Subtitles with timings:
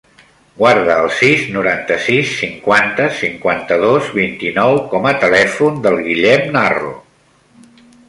[0.61, 6.95] Guarda el sis, noranta-sis, cinquanta, cinquanta-dos, vint-i-nou com a telèfon del Guillem Narro.